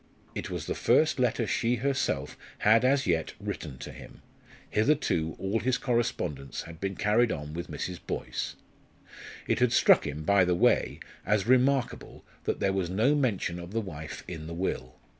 [0.33, 4.23] It was the first letter she herself had as yet written to him;
[4.67, 7.99] hitherto all his correspondence had been carried on with Mrs.
[8.07, 8.55] Boyce.
[9.45, 13.73] It had struck him, by the way, as remarkable that there was no mention of
[13.73, 14.95] the wife in the will.